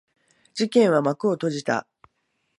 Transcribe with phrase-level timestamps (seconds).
[0.55, 1.85] 事件は幕を閉じた。